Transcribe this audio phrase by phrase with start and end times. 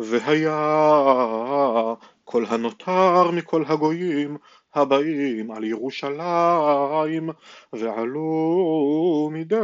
[0.00, 1.94] והיה
[2.24, 4.36] כל הנותר מכל הגויים
[4.74, 7.30] הבאים על ירושלים
[7.72, 9.56] ועלו מדי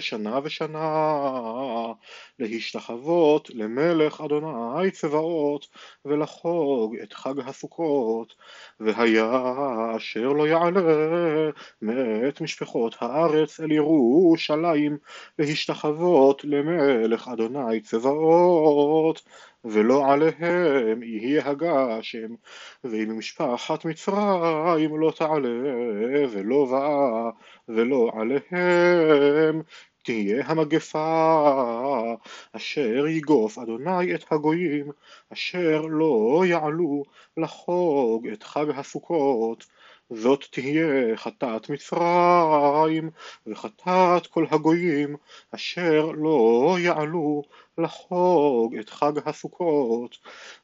[0.00, 1.92] שנה ושנה
[2.38, 5.66] להשתחוות למלך אדוני צבאות
[6.04, 8.34] ולחוג את חג הסוכות
[8.80, 9.42] והיה
[9.96, 10.80] אשר לא יעלה
[11.82, 14.98] מאת משפחות הארץ אל ירושלים
[15.38, 19.22] להשתחוות למלך אדוני צבאות
[19.64, 22.34] ולא עליהם יהיה הגשם,
[22.84, 24.39] ואם משפחת מצרים
[24.98, 25.48] לא תעלה
[26.30, 27.30] ולא באה
[27.68, 29.62] ולא עליהם
[30.02, 32.14] תהיה המגפה.
[32.52, 34.90] אשר יגוף אדוני את הגויים
[35.32, 37.02] אשר לא יעלו
[37.36, 39.66] לחוג את חג הסוכות
[40.12, 43.10] זאת תהיה חטאת מצרים
[43.46, 45.16] וחטאת כל הגויים
[45.54, 47.42] אשר לא יעלו
[47.78, 50.18] לחוג את חג הסוכות.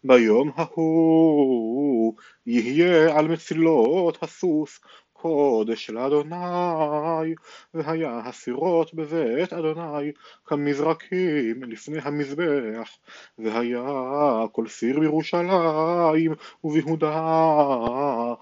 [0.04, 2.14] ביום ההוא
[2.46, 4.80] יהיה על מצילות הסוס
[5.12, 7.34] קודש לאדוני,
[7.74, 10.12] והיה הסירות בבית אדוני
[10.44, 12.98] כמזרקים לפני המזבח,
[13.38, 13.82] והיה
[14.52, 18.34] כל סיר בירושלים וביהודה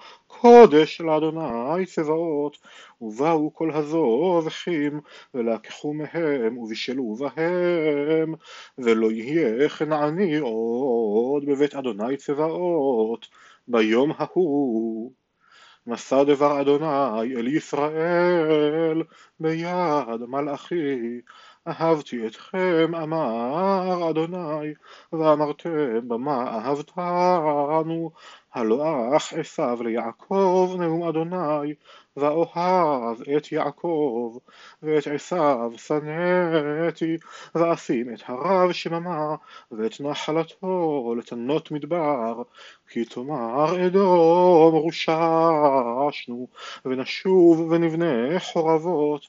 [0.45, 2.59] קודש לאדוני צבאות,
[3.00, 5.01] ובאו כל הזובחים,
[5.34, 8.34] ולקחו מהם, ובישלו בהם,
[8.78, 13.27] ולא יהיה כנעני עוד בבית אדוני צבאות,
[13.69, 15.12] ביום ההוא.
[15.86, 19.03] נשא דבר אדוני אל ישראל
[19.41, 21.20] ביד מלאכי
[21.69, 24.75] אהבתי אתכם אמר אדוני
[25.12, 28.11] ואמרתם במה אהבתנו
[28.55, 31.74] הלא אח עשיו ליעקב נאום אדוני
[32.16, 34.36] ואוהב את יעקב
[34.83, 37.16] ואת עשיו שנאתי
[37.55, 39.34] ואשים את הרב שממה
[39.72, 42.42] ואת נחלתו לתנות מדבר
[42.88, 46.48] כי תאמר אדום רוששנו
[46.84, 49.29] ונשוב ונבנה חורבות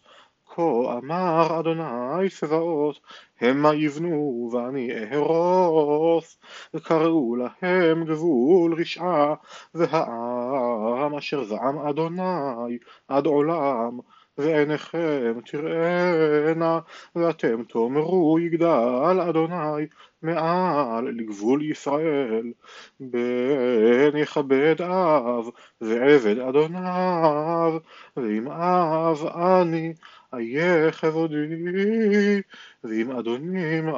[0.55, 2.99] כה אמר אדוני צבאות
[3.41, 6.37] המה יבנו ואני אהרוס.
[6.73, 9.33] וקראו להם גבול רשעה
[9.73, 12.77] והעם אשר זעם אדוני
[13.07, 13.99] עד עולם
[14.37, 16.79] ועיניכם תראינה
[17.15, 19.85] ואתם תאמרו יגדל אדוני
[20.21, 22.53] מעל לגבול ישראל.
[22.99, 25.49] בן יכבד אב
[25.81, 27.73] ועבד אדוניו
[28.17, 29.93] ואם אב אני
[30.37, 31.35] איה כבודי
[32.83, 33.89] ואם אדונים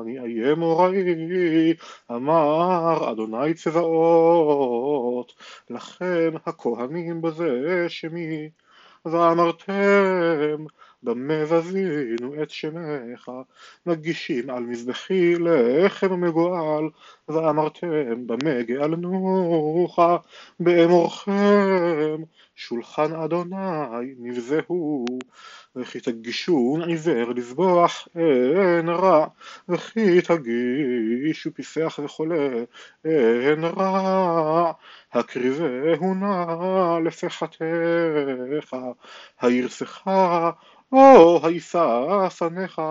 [0.00, 1.74] אני איה מוראי
[2.10, 5.34] אמר אדוני צבאות
[5.70, 8.50] לכן הכהנים בזה שמי
[9.04, 10.64] ואמרתם
[11.06, 13.30] במה בזינו את שמך
[13.86, 16.84] מגישים על מזבחי לחם מגואל
[17.28, 19.98] ואמרתם במה גאלנוך
[20.60, 22.22] באמורכם
[22.54, 25.04] שולחן אדוני נבזהו
[25.76, 29.26] וכי תגישון עיוור לזבוח אין רע
[29.68, 32.48] וכי תגישו פיסח וחולה
[33.04, 34.72] אין רע
[35.12, 38.76] הקריבהו נא לפחתך
[39.40, 40.02] הירסך
[40.92, 42.82] או הישא פניך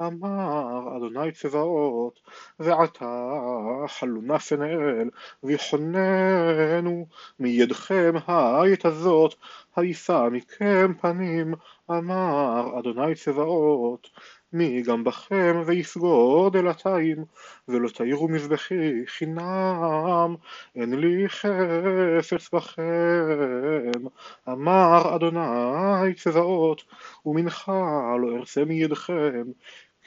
[0.00, 2.20] אמר אדוני צבאות
[2.58, 3.38] ועתה
[3.86, 5.10] חלונה פנאל
[5.42, 7.06] ויחוננו
[7.38, 9.34] מידכם העת הזאת
[9.76, 11.54] הישא מכם פנים
[11.90, 14.08] אמר אדוני צבאות
[14.52, 17.24] מי גם בכם ויסגור דלתיים
[17.68, 20.34] ולא תאירו מזבחי חינם.
[20.74, 24.06] אין לי חפץ בכם.
[24.48, 26.84] אמר אדוני צבאות
[27.26, 29.42] ומנחה לא ארצה מידכם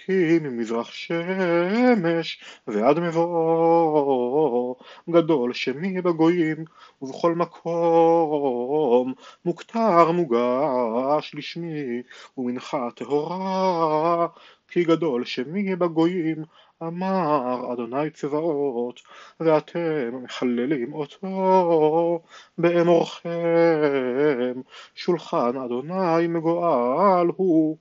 [0.05, 4.75] כי ממזרח שמש ועד מבואו
[5.09, 6.65] גדול שמי בגויים
[7.01, 9.13] ובכל מקום
[9.45, 12.01] מוכתר מוגש לשמי
[12.37, 14.27] ומנחה טהורה
[14.67, 16.43] כי גדול שמי בגויים
[16.83, 19.01] אמר אדוני צבאות
[19.39, 22.21] ואתם מחללים אותו
[22.57, 23.29] באמורכם.
[24.95, 27.77] שולחן אדוני מגואל הוא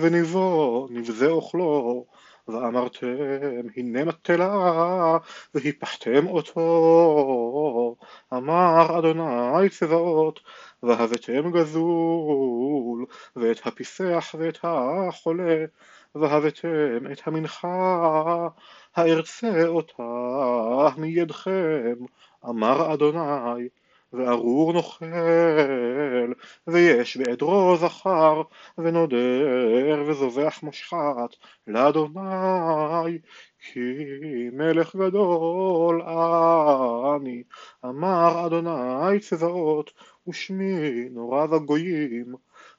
[0.00, 2.04] וניבו נבזה אוכלו
[2.48, 3.16] ואמרתם
[3.76, 5.18] הנה מטלה
[5.54, 7.96] והיפחתם אותו.
[8.32, 10.40] אמר אדוני צבאות
[10.82, 13.06] והבאתם גזול
[13.36, 15.64] ואת הפיסח ואת החולה
[16.14, 18.48] והבאתם את המנחה.
[18.96, 20.02] הארצה אותה
[20.96, 21.94] מידכם.
[22.44, 23.68] אמר אדוני
[24.12, 25.06] וארור נוכל,
[26.66, 28.42] ויש בעדרו זכר,
[28.78, 33.18] ונודר וזובח מושחת, לאדוני,
[33.58, 33.80] כי
[34.52, 37.42] מלך גדול אני,
[37.84, 39.90] אמר אדוני צבאות,
[40.28, 42.34] ושמי נורא בגויים,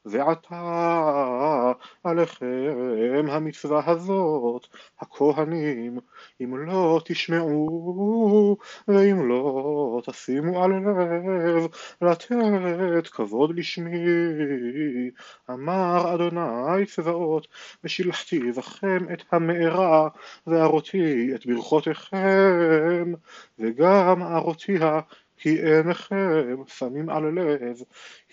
[0.10, 1.72] ועתה
[2.04, 4.68] עליכם המצווה הזאת,
[5.00, 6.00] הכהנים,
[6.42, 8.58] אם לא תשמעו,
[8.88, 11.68] ואם לא תשימו על לב,
[12.02, 15.12] לתת כבוד לשמי,
[15.50, 17.48] אמר אדוני צבאות,
[17.84, 20.10] ושילחתי בכם את המארה,
[20.48, 23.14] וארותי את ברכותיכם,
[23.60, 25.00] וגם ארותיה
[25.40, 27.78] כי אינכם שמים על לב,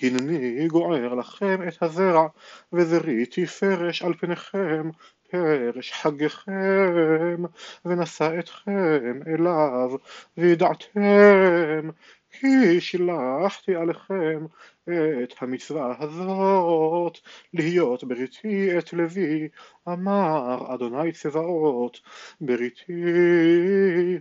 [0.03, 2.29] הנני גוער לכם את הזרע,
[2.73, 4.91] וזריתי פרש על פניכם,
[5.31, 7.43] פרש חגיכם,
[7.85, 9.91] ונשא אתכם אליו,
[10.37, 11.91] וידעתם
[12.31, 14.47] כי שילחתי עליכם
[14.85, 17.19] את המצווה הזאת
[17.55, 19.49] להיות בריתי את לוי
[19.89, 22.01] אמר אדוני צבאות
[22.41, 23.05] בריתי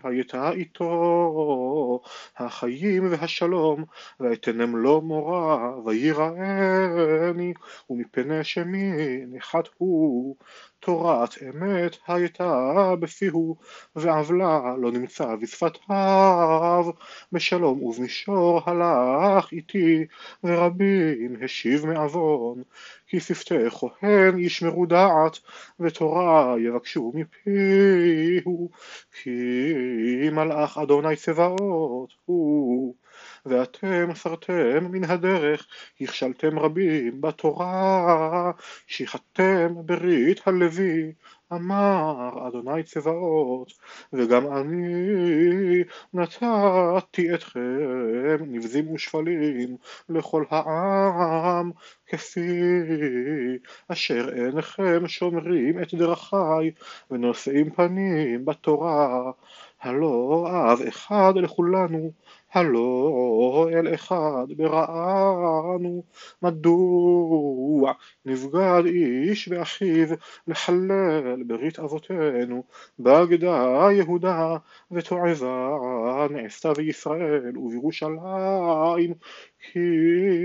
[0.03, 2.01] הייתה איתו
[2.37, 3.83] החיים והשלום
[4.19, 7.53] ואתנם לו מורא ויראני
[7.89, 8.91] ומפני שמי
[9.27, 10.35] נחת הוא
[10.79, 13.55] תורת אמת הייתה בפיהו
[13.95, 16.85] ועוולה לא נמצא בשפתיו.
[17.31, 20.05] בשלום ובמישור הלך איתי
[20.43, 22.63] ורבים השיב מעוון
[23.07, 25.39] כי שפתי כהן ישמרו דעת
[25.79, 28.69] ותורה יבקשו מפיהו
[29.21, 32.95] כי מלאך אדוני צבאות הוא
[33.45, 35.67] ואתם סרתם מן הדרך,
[36.01, 38.51] הכשלתם רבים בתורה,
[38.87, 41.13] שיחתם ברית הלוי,
[41.53, 43.73] אמר אדוני צבאות,
[44.13, 45.83] וגם אני
[46.13, 49.77] נתתי אתכם נבזים ושפלים
[50.09, 51.71] לכל העם,
[52.07, 52.41] כפי
[53.87, 56.71] אשר אינכם שומרים את דרכי
[57.11, 59.31] ונושאים פנים בתורה,
[59.81, 62.11] הלא אב אחד לכולנו
[62.55, 66.03] הלא אל אחד בראנו,
[66.41, 67.93] מדוע
[68.25, 70.07] נבגד איש ואחיו
[70.47, 72.63] לחלל ברית אבותינו,
[72.99, 74.57] בגדה יהודה
[74.91, 79.13] ותועבה נעשתה בישראל ובירושלים,
[79.59, 79.79] כי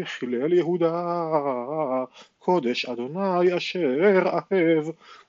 [0.04, 1.24] חילל יהודה
[2.40, 4.84] קודש אדוני אשר אהב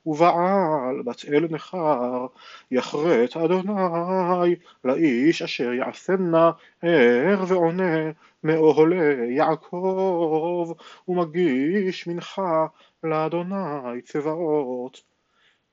[0.05, 2.25] ובעל בת אל נכר
[2.71, 8.11] יחרט אדוני לאיש אשר יעשנה ער ועונה
[8.43, 10.73] מאוהלי יעקב
[11.07, 12.65] ומגיש מנחה
[13.03, 15.10] לאדוני צבאות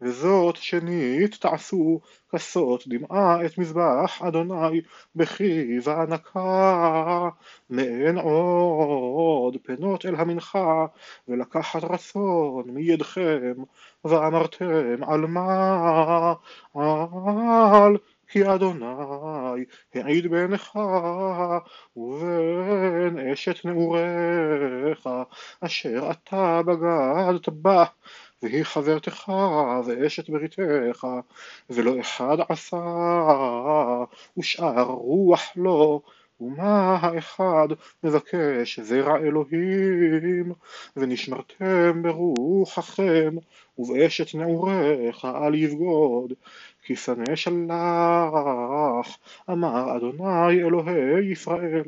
[0.00, 2.00] וזאת שנית תעשו
[2.32, 4.80] כסות דמעה את מזבח אדוני
[5.16, 7.28] בכי וענקה
[7.70, 10.86] מעין עוד פנות אל המנחה
[11.28, 13.52] ולקחת רצון מידכם
[14.04, 16.34] ואמרתם על מה?
[16.74, 17.96] על
[18.28, 20.78] כי אדוני העיד בעיניך
[21.96, 25.08] ובין אשת נעוריך
[25.60, 27.84] אשר אתה בגדת בה
[28.42, 29.32] והיא חברתך
[29.86, 31.06] ואשת בריתך
[31.70, 32.76] ולא אחד עשה
[34.38, 36.02] ושאר רוח לו
[36.40, 37.68] ומה האחד
[38.04, 40.52] מבקש זרע אלוהים?
[40.96, 43.36] ונשמרתם ברוחכם
[43.78, 46.32] ובאשת נעוריך אל יבגוד
[46.88, 49.18] כי שנא שלח
[49.50, 51.84] אמר אדוני אלוהי ישראל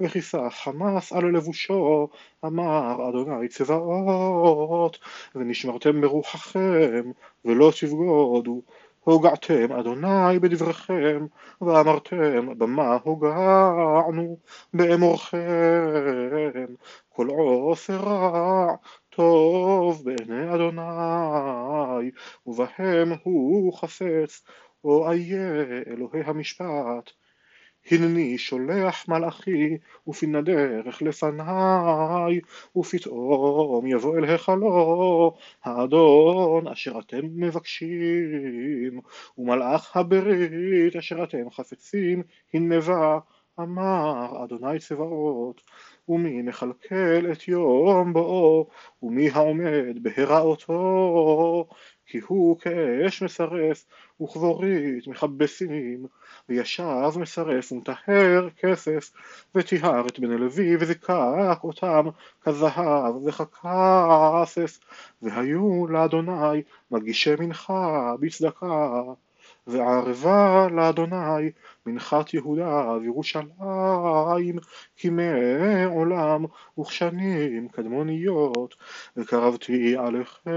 [0.00, 2.08] וכיסה חמס על לבושו
[2.44, 4.98] אמר אדוני צבאות
[5.34, 7.10] ונשמרתם ברוחכם
[7.44, 8.62] ולא תבגודו
[9.04, 11.26] הוגעתם אדוני בדבריכם
[11.60, 14.38] ואמרתם במה הוגענו?
[14.74, 15.38] באמורכם.
[17.08, 18.74] כל עופר רע
[19.10, 22.10] טוב בעיני אדוני
[22.46, 24.42] ובהם הוא חפץ.
[24.84, 27.10] או איה אלוהי המשפט
[27.90, 29.76] הנני שולח מלאכי
[30.08, 32.40] ופינה דרך לפניי
[32.76, 39.00] ופתאום יבוא אל היכלו האדון אשר אתם מבקשים
[39.38, 42.22] ומלאך הברית אשר אתם חפצים
[42.54, 43.18] הנבא
[43.60, 45.62] אמר אדוני צבאות
[46.08, 48.68] ומי מכלכל את יום בואו
[49.02, 51.68] ומי העומד בהיראותו
[52.06, 53.84] כי הוא כאש מסרף
[54.22, 56.06] וכבורית מכבסים
[56.48, 59.10] וישב מסרף ומטהר כסף
[59.54, 62.06] וטיהר את בני לוי וזיקק אותם
[62.42, 64.78] כזהב וככסף
[65.22, 69.02] והיו לאדוני מגישי מנחה בצדקה
[69.66, 71.50] וערבה לאדוני
[71.86, 74.58] מנחת יהודה וירושלים
[74.96, 76.44] כי מעולם
[76.80, 78.74] וכשנים קדמוניות
[79.16, 80.50] וקרבתי עליכם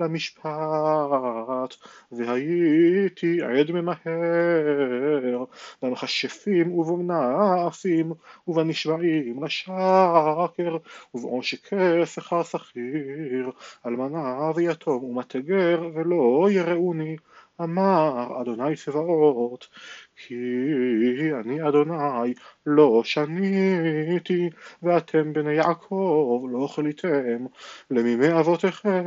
[0.00, 1.74] למשפט
[2.12, 5.44] והייתי עד ממהר
[5.82, 8.12] במכשפים ובמנאפים
[8.48, 10.76] ובנשבעים לשקר
[11.14, 13.50] ובעושקי שכר שכיר
[13.86, 17.16] אלמנה ויתום ומתגר ולא יראוני
[17.60, 19.68] אמר אדוני צבאות
[20.16, 20.34] כי
[21.40, 22.34] אני אדוני
[22.66, 24.50] לא שניתי
[24.82, 27.46] ואתם בני יעקב לא חליתם
[27.90, 29.04] למימי אבותיכם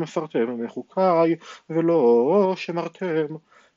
[0.00, 1.36] מסרתם מחוקיי
[1.70, 3.26] ולא שמרתם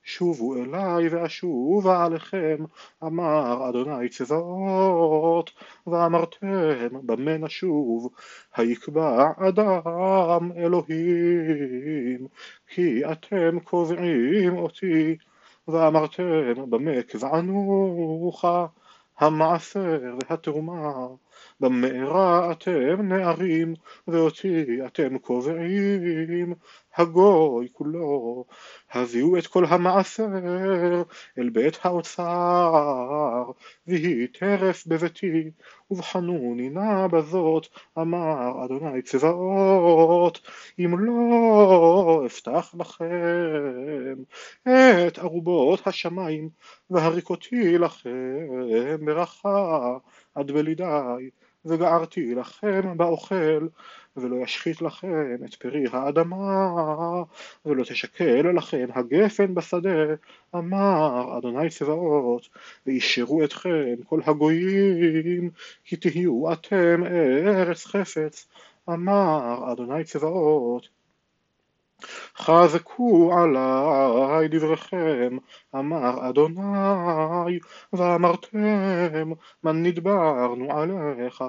[0.05, 2.57] שובו אליי ואשובה עליכם
[3.03, 5.51] אמר אדוני צבאות
[5.87, 6.47] ואמרתם
[7.05, 8.09] במה נשוב?
[8.55, 12.27] היקבע אדם אלוהים
[12.67, 15.17] כי אתם קובעים אותי.
[15.67, 18.45] ואמרתם במה קבענוך?
[19.17, 21.07] המעשר והתרומה
[21.59, 23.73] במארה אתם נערים
[24.07, 26.53] ואותי אתם קובעים.
[26.97, 28.45] הגוי כולו
[28.91, 30.27] הביאו את כל המעשר
[31.37, 33.43] אל בית האוצר
[33.87, 35.51] ויהי טרף בביתי
[35.91, 40.39] ובחנוני נא בזאת אמר אדוני צבאות
[40.79, 44.15] אם לא אפתח לכם
[45.07, 46.49] את ארובות השמיים
[46.89, 49.97] והריקותי לכם ברכה
[50.35, 51.24] עד בלידי
[51.65, 53.67] וגערתי לכם באוכל
[54.17, 57.23] ולא ישחית לכם את פרי האדמה
[57.65, 60.05] ולא תשקל לכם הגפן בשדה
[60.55, 62.49] אמר אדוני צבאות
[62.85, 65.49] וישרו אתכם כל הגויים
[65.83, 67.03] כי תהיו אתם
[67.47, 68.47] ארץ חפץ
[68.89, 70.89] אמר אדוני צבאות
[72.37, 75.37] חזקו עלי דבריכם,
[75.75, 77.59] אמר אדוני,
[77.93, 79.31] ואמרתם,
[79.63, 81.43] מה נדברנו עליך,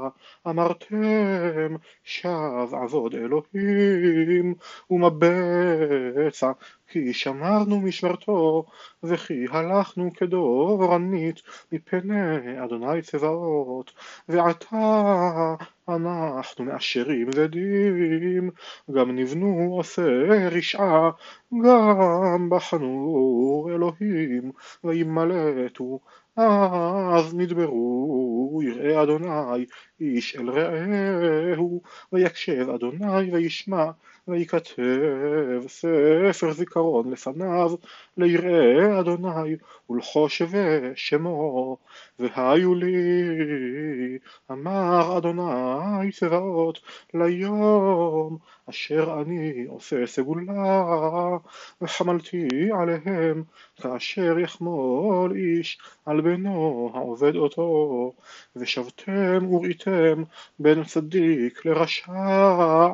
[0.47, 4.55] אמרתם, שב עבוד אלוהים,
[4.91, 6.53] ומבצע,
[6.89, 8.65] כי שמרנו משמרתו,
[9.03, 13.93] וכי הלכנו כדורנית מפני אדוני צבאות,
[14.29, 15.55] ועתה
[15.89, 18.51] אנחנו מאשרים זדים,
[18.95, 20.03] גם נבנו עושה
[20.51, 21.11] רשעה,
[21.63, 24.53] גם בחנו אלוהים,
[24.85, 26.01] וימלטו
[26.37, 29.67] אז נדברו יראה אדוני
[30.01, 33.85] איש אל רעהו ויקשב אדוני וישמע
[34.29, 34.83] ויכתב
[35.69, 37.71] ספר זיכרון לפניו
[38.17, 39.57] ליראה אדוני
[39.91, 41.77] ולחושבי שמו
[42.19, 42.95] והיו לי
[44.51, 46.81] אמר אדוני צבאות
[47.15, 48.39] ליום
[48.71, 51.39] אשר אני עושה סגולה
[51.81, 52.49] וחמלתי
[52.81, 53.45] עליהם
[53.77, 58.13] כאשר יחמול איש על בנו העובד אותו
[58.57, 60.23] ושבתם וראיתם
[60.59, 62.89] בין צדיק לרשע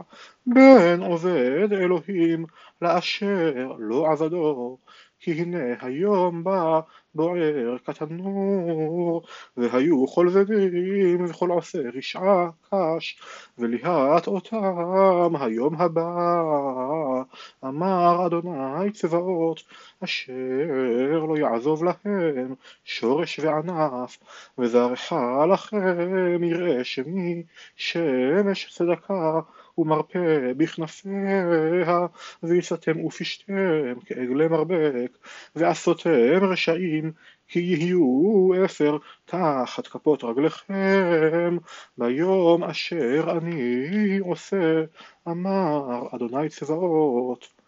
[0.46, 2.46] בין עובד אלוהים
[2.82, 4.78] לאשר לא עבדו
[5.22, 6.80] כי הנה היום בא
[7.14, 9.22] בוער כתנור
[9.56, 13.20] והיו זדים וכל עושה רשעה קש
[13.58, 17.22] וליהט אותם היום הבא.
[17.64, 19.62] אמר אדוני צבאות
[20.04, 24.18] אשר לא יעזוב להם שורש וענף
[24.58, 25.12] וזרעך
[25.52, 27.42] לכם יראה שמי
[27.76, 29.40] שמש צדקה
[29.78, 32.06] ומרפא בכנפיה,
[32.42, 35.18] ויסתם ופשתם כעגלי מרבק,
[35.56, 37.12] ועשותם רשעים,
[37.48, 41.56] כי יהיו אפר תחת כפות רגליכם,
[41.98, 44.82] ביום אשר אני עושה,
[45.28, 47.62] אמר אדוני צבאות.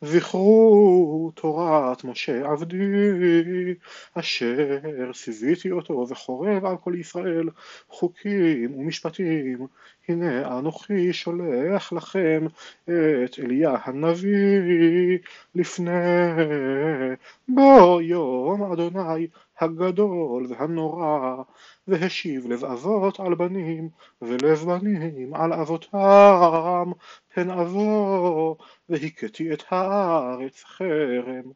[0.00, 3.74] זכרו תורת משה עבדי,
[4.14, 7.48] אשר ציוויתי אותו וחורב על כל ישראל
[7.88, 9.66] חוקים ומשפטים,
[10.08, 12.46] הנה אנוכי שולח לכם
[12.84, 15.18] את אליה הנביא
[15.54, 15.92] לפני
[17.48, 19.26] בו יום אדוני
[19.60, 21.42] הגדול והנורא
[21.88, 23.88] והשיב לב אבות על בנים
[24.22, 26.90] ולב בנים על אבותם
[27.34, 28.56] פן אבוא
[28.88, 31.52] והכיתי את הארץ חרם.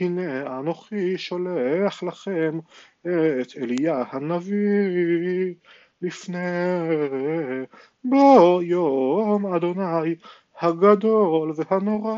[0.00, 2.58] הנה אנוכי שולח לכם
[3.02, 5.54] את אליה הנביא
[6.02, 6.38] לפני
[8.04, 10.14] בו יום אדוני
[10.60, 12.14] הגדול והנורא